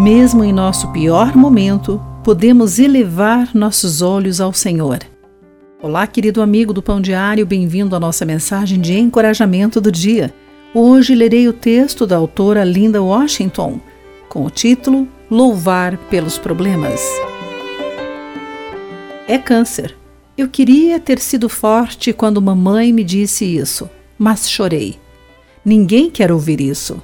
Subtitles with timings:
[0.00, 5.00] Mesmo em nosso pior momento, podemos elevar nossos olhos ao Senhor.
[5.82, 10.32] Olá, querido amigo do Pão Diário, bem-vindo à nossa mensagem de encorajamento do dia.
[10.72, 13.78] Hoje lerei o texto da autora Linda Washington,
[14.26, 17.02] com o título Louvar pelos Problemas.
[19.28, 19.94] É câncer.
[20.34, 23.86] Eu queria ter sido forte quando mamãe me disse isso,
[24.18, 24.98] mas chorei.
[25.62, 27.02] Ninguém quer ouvir isso.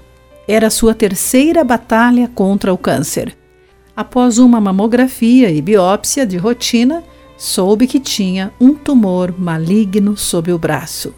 [0.48, 3.36] Era sua terceira batalha contra o câncer.
[3.96, 7.02] Após uma mamografia e biópsia de rotina,
[7.36, 11.12] soube que tinha um tumor maligno sob o braço.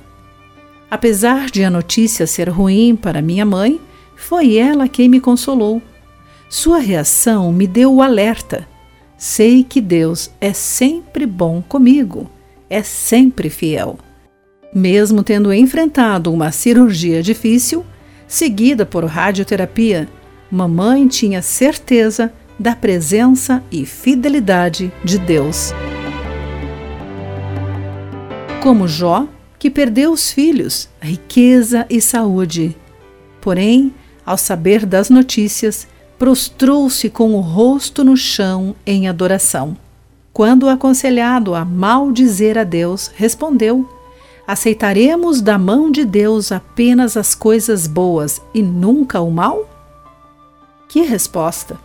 [0.91, 3.79] Apesar de a notícia ser ruim para minha mãe,
[4.16, 5.83] foi ela quem me consolou.
[6.49, 8.66] Sua reação me deu o alerta.
[9.19, 12.30] Sei que Deus é sempre bom comigo,
[12.71, 13.99] é sempre fiel.
[14.74, 17.85] Mesmo tendo enfrentado uma cirurgia difícil,
[18.28, 20.09] seguida por radioterapia,
[20.50, 25.73] mamãe tinha certeza da presença e fidelidade de Deus.
[28.62, 29.26] Como Jó,
[29.59, 32.76] que perdeu os filhos, riqueza e saúde.
[33.40, 33.95] Porém,
[34.26, 39.76] ao saber das notícias, prostrou-se com o rosto no chão em adoração.
[40.32, 43.88] Quando aconselhado a maldizer a Deus, respondeu:
[44.49, 49.68] Aceitaremos da mão de Deus apenas as coisas boas e nunca o mal?
[50.88, 51.79] Que resposta!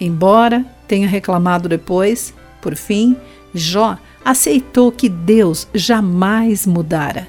[0.00, 3.14] Embora tenha reclamado depois, por fim,
[3.52, 7.28] Jó aceitou que Deus jamais mudara.